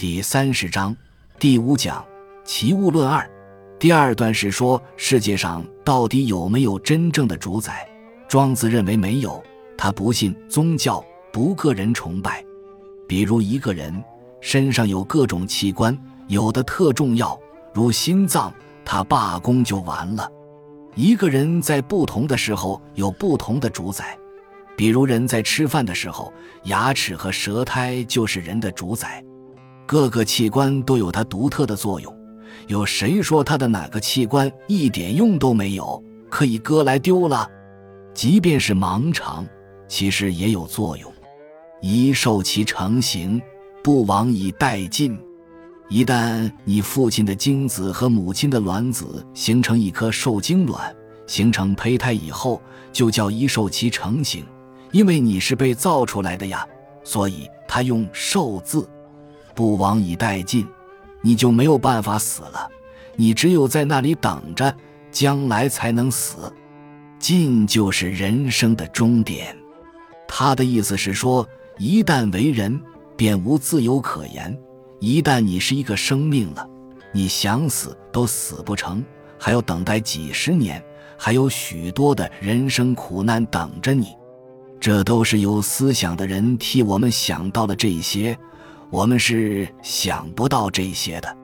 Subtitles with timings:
[0.00, 0.96] 第三十章
[1.38, 2.02] 第五讲
[2.42, 3.30] 齐物论二。
[3.78, 7.86] 第二段是说世界上到底有没有真正的主宰？
[8.26, 9.44] 庄子认为没有，
[9.76, 12.42] 他不信宗教，不个人崇拜。
[13.06, 14.02] 比如一个人
[14.40, 15.94] 身上有各种器官，
[16.28, 17.38] 有的特重要，
[17.74, 18.50] 如心脏，
[18.86, 20.26] 他罢工就完了。
[20.94, 24.16] 一个人在不同的时候有不同的主宰，
[24.74, 26.32] 比如人在吃饭的时候，
[26.62, 29.22] 牙齿和舌苔就是人的主宰。
[29.90, 32.16] 各个器官都有它独特的作用。
[32.68, 37.50] 有谁说它的哪个器官一点用都没有，可以割来丢了？
[38.14, 39.44] 即便是盲肠，
[39.88, 41.12] 其实也有作用。
[41.80, 43.42] 一受其成形，
[43.82, 45.18] 不往以殆尽。
[45.88, 50.94] 一旦你父亲的精子和母亲的卵子形成一颗受精卵，
[51.26, 52.62] 形成胚胎以后，
[52.92, 54.46] 就叫一受其成形，
[54.92, 56.64] 因为你是被造出来的呀。
[57.02, 58.88] 所以他用“受”字，
[59.60, 60.66] 不往以殆尽。
[61.20, 62.66] 你就没有办法死了，
[63.14, 64.74] 你只有在那里等着，
[65.12, 66.50] 将来才能死。
[67.18, 69.54] 尽就是人生的终点。
[70.26, 72.80] 他的意思是说，一旦为人，
[73.18, 74.58] 便无自由可言。
[74.98, 76.66] 一旦你是一个生命了，
[77.12, 79.04] 你想死都死不成，
[79.38, 80.82] 还要等待几十年，
[81.18, 84.06] 还有许多的人生苦难等着你。
[84.80, 88.38] 这都是有思想的人替我们想到了这些。
[88.90, 91.36] 我们是想不到这些的，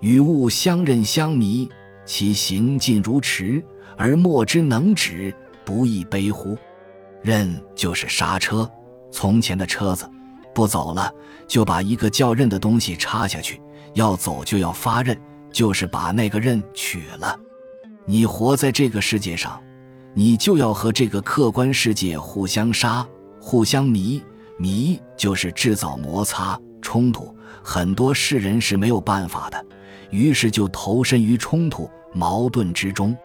[0.00, 1.68] 与物相认相迷，
[2.04, 3.64] 其行尽如驰，
[3.96, 6.56] 而莫之能止，不亦悲乎？
[7.22, 8.70] 刃就是刹车，
[9.10, 10.08] 从前的车子
[10.54, 11.10] 不走了，
[11.48, 13.56] 就把一个叫刃的东西插下去；
[13.94, 15.18] 要走就要发刃，
[15.50, 17.38] 就是把那个刃取了。
[18.04, 19.58] 你活在这个世界上，
[20.12, 23.06] 你就要和这个客观世界互相杀，
[23.40, 24.22] 互相迷，
[24.58, 26.60] 迷就是制造摩擦。
[26.82, 29.64] 冲突很多世人是没有办法的，
[30.10, 33.16] 于是就投身于冲突矛盾之中。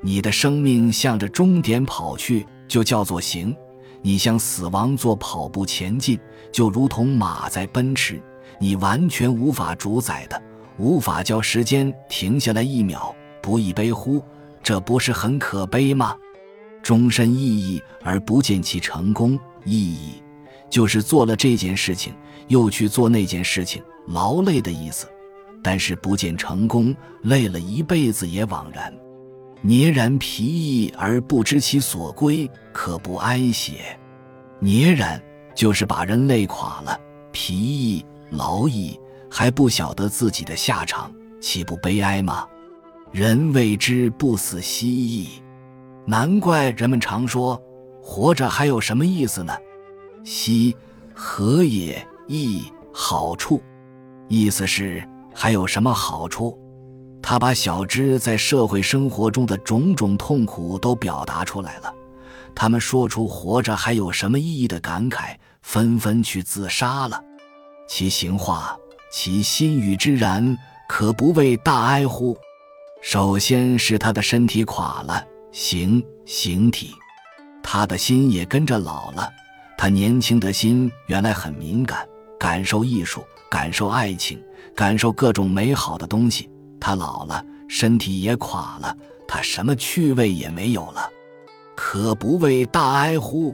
[0.00, 3.54] 你的生命向着终点跑去，就叫做行；
[4.00, 6.18] 你向死亡做跑步前进，
[6.50, 8.20] 就如同马在奔驰。
[8.58, 10.40] 你完全无法主宰的，
[10.78, 14.22] 无法叫时间停下来一秒，不亦悲乎？
[14.62, 16.16] 这不是很可悲吗？
[16.82, 20.21] 终身意义而不见其成功意义。
[20.72, 22.14] 就是做了这件事情，
[22.48, 25.06] 又去做那件事情，劳累的意思。
[25.62, 28.90] 但是不见成功，累了一辈子也枉然。
[29.62, 33.96] 孑然疲役而不知其所归，可不哀邪？
[34.62, 35.22] 孑然
[35.54, 36.98] 就是把人累垮了，
[37.32, 38.98] 疲役劳役
[39.30, 42.48] 还不晓得自己的下场，岂不悲哀吗？
[43.12, 45.28] 人谓之不死蜥蜴，
[46.06, 47.62] 难怪人们常说，
[48.02, 49.52] 活着还有什么意思呢？
[50.24, 50.74] 兮
[51.14, 52.06] 何也？
[52.28, 53.60] 亦好处，
[54.28, 56.58] 意思是还有什么好处？
[57.20, 61.92] 他把小芝在社会生活中的种种痛苦都表达出来了。
[62.54, 67.22] 他们说出活着还有什么意义的感慨，纷纷去自杀了。
[67.88, 68.76] 其行化，
[69.12, 70.56] 其心与之然，
[70.88, 72.36] 可不为大哀乎？
[73.02, 76.92] 首先是他的身体垮了，形形体，
[77.62, 79.28] 他的心也跟着老了。
[79.82, 83.20] 他年轻的心原来很敏感，感受艺术，
[83.50, 84.40] 感受爱情，
[84.76, 86.48] 感受各种美好的东西。
[86.78, 91.10] 他老了，身体也垮了，他什么趣味也没有了，
[91.74, 93.52] 可不为大哀乎？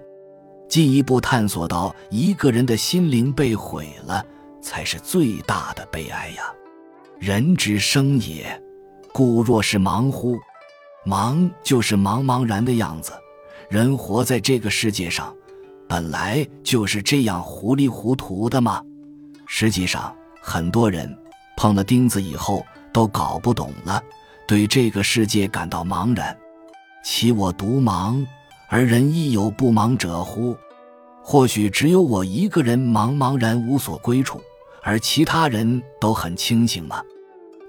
[0.69, 4.23] 进一步探索到一个人的心灵被毁了，
[4.61, 6.43] 才是最大的悲哀呀！
[7.19, 8.63] 人之生也，
[9.15, 10.39] 故若是忙乎？
[11.07, 13.13] 忙就是茫茫然的样子。
[13.71, 15.35] 人活在这个世界上。
[15.89, 18.83] 本来就是这样糊里糊涂的吗？
[19.47, 21.17] 实际上，很多人
[21.57, 24.03] 碰了钉子以后都搞不懂了，
[24.47, 26.37] 对这个世界感到茫然。
[27.03, 28.23] 其我独茫，
[28.69, 30.55] 而人亦有不茫者乎？
[31.23, 34.41] 或许只有我一个人茫茫然无所归处，
[34.83, 37.03] 而其他人都很清醒吗？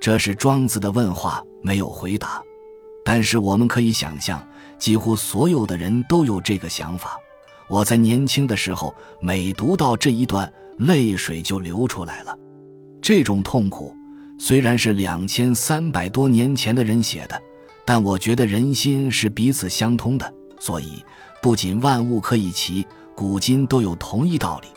[0.01, 2.41] 这是庄子的问话，没有回答。
[3.05, 4.45] 但是我们可以想象，
[4.77, 7.17] 几乎所有的人都有这个想法。
[7.69, 12.35] 我在年轻的时候，每读到这一段，泪水就流出来了。
[13.01, 13.95] 这种痛苦
[14.37, 17.39] 虽然是两千三百多年前的人写的，
[17.85, 21.03] 但我觉得人心是彼此相通的，所以
[21.41, 22.85] 不仅万物可以齐，
[23.15, 24.67] 古今都有同一道理。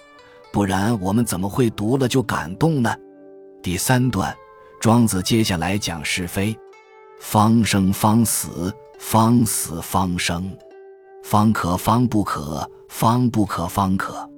[0.53, 2.95] 不然我们怎么会读了就感动呢？
[3.63, 4.37] 第三段，
[4.79, 6.55] 庄子接下来讲是非：
[7.21, 10.51] 方生方死，方死方生，
[11.23, 12.69] 方可方不可。
[12.95, 14.31] 方不可方可，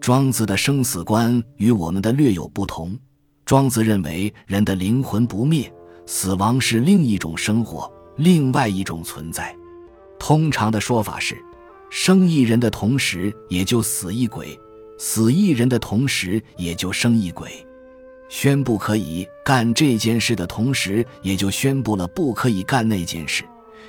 [0.00, 2.98] 庄子的生死观与我们的略有不同。
[3.44, 5.70] 庄子认为人的灵魂不灭，
[6.06, 9.54] 死亡是另一种生活，另外一种存在。
[10.18, 11.36] 通常的说法是，
[11.90, 14.58] 生一人的同时也就死一鬼，
[14.98, 17.50] 死一人的同时也就生一鬼。
[18.30, 23.44] 宣布可以干这件事的同时，也就宣布了不可以干那件事；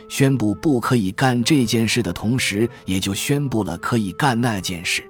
[0.07, 5.03] 宣布不可以干这件事的同时，也就宣布了可以干那件事。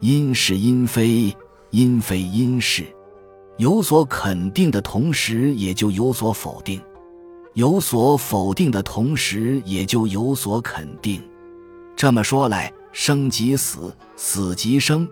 [0.00, 1.36] 因是因非，
[1.70, 2.84] 因非因是。
[3.56, 6.78] 有所肯定的同时，也就有所否定；
[7.54, 11.20] 有所否定的同时，也就有所肯定。
[11.96, 15.08] 这么说来，生即死，死即生，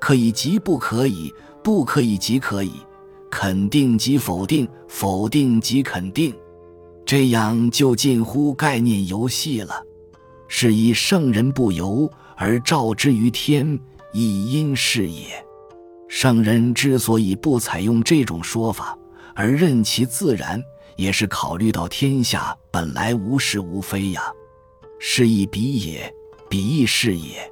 [0.00, 1.30] 可以即不可以，
[1.62, 2.72] 不可以即可以，
[3.30, 6.34] 肯定即否定，否定即肯定，
[7.10, 9.82] 这样就近乎概念游戏了。
[10.46, 13.76] 是以圣人不由而照之于天，
[14.12, 15.44] 亦因是也。
[16.06, 18.96] 圣人之所以不采用这种说法，
[19.34, 20.62] 而任其自然，
[20.94, 24.22] 也是考虑到天下本来无是无非呀。
[25.00, 26.14] 是亦彼也，
[26.48, 27.50] 彼亦是也。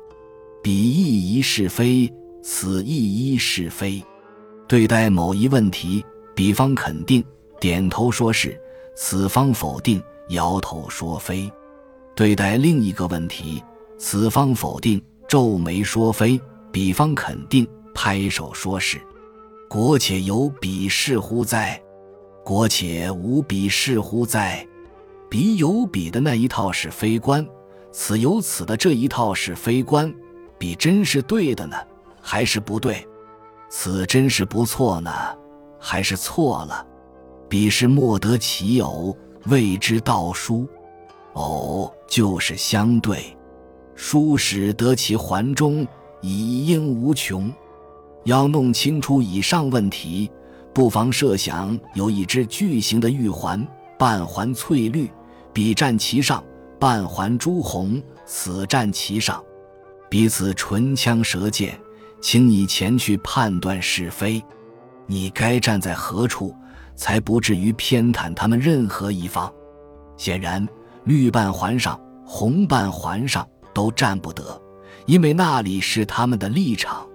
[0.62, 2.08] 彼亦一是非，
[2.44, 4.00] 此亦一是非。
[4.68, 7.24] 对待某一问题，比方肯定，
[7.58, 8.52] 点头说是；
[9.00, 11.48] 此方否定，摇头说非。
[12.16, 13.62] 对待另一个问题，
[13.96, 16.38] 此方否定，皱眉说非，
[16.72, 17.64] 彼方肯定。
[17.94, 19.00] 拍手说是，
[19.68, 21.80] 国且有彼是乎哉？
[22.44, 24.66] 国且无彼是乎哉？
[25.30, 27.46] 彼有彼的那一套是非观，
[27.92, 30.12] 此有此的这一套是非观，
[30.58, 31.76] 彼真是对的呢，
[32.20, 33.06] 还是不对？
[33.70, 35.10] 此真是不错呢，
[35.78, 36.84] 还是错了？
[37.48, 39.16] 彼是莫得其偶，
[39.46, 40.68] 谓之道殊。
[41.34, 43.36] 偶就是相对，
[43.94, 45.86] 殊使得其环中，
[46.20, 47.52] 以应无穷。
[48.24, 50.30] 要弄清楚以上问题，
[50.74, 53.66] 不妨设想有一只巨型的玉环，
[53.98, 55.10] 半环翠绿，
[55.52, 56.42] 彼站其上；
[56.78, 59.42] 半环朱红，此站其上，
[60.10, 61.78] 彼此唇枪舌剑，
[62.20, 64.42] 请你前去判断是非。
[65.06, 66.54] 你该站在何处，
[66.98, 69.50] 才不至于偏袒他们任何一方？
[70.16, 70.66] 显然，
[71.04, 74.60] 绿半环上、红半环上都站不得，
[75.06, 77.06] 因为那里是他们的立场。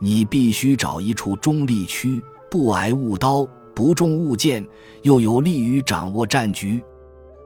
[0.00, 2.20] 你必须找一处中立区，
[2.50, 4.66] 不挨误刀，不中误箭，
[5.02, 6.82] 又有利于掌握战局。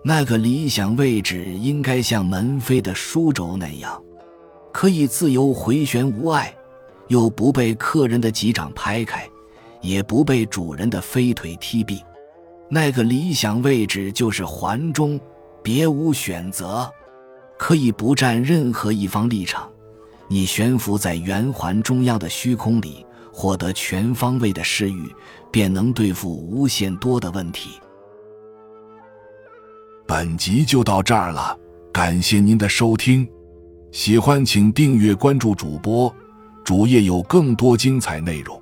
[0.02, 4.02] 那个理想位置应该像门扉的书轴那样，
[4.72, 6.56] 可以自由回旋无碍，
[7.08, 9.28] 又不被客人的击掌拍开，
[9.80, 12.00] 也不被主人的飞腿踢毙。
[12.68, 15.20] 那个理想位置就是环中，
[15.62, 16.90] 别无选择，
[17.56, 19.70] 可以不占任何一方立场。
[20.28, 25.14] 你悬浮在圆环中央的虚空里，获得全方位的视域，
[25.52, 27.70] 便能对付无限多的问题。
[30.04, 31.56] 本集就到这儿了，
[31.92, 33.28] 感谢您的收听，
[33.92, 36.12] 喜欢请订阅关注主播，
[36.64, 38.60] 主页有更多精彩内容。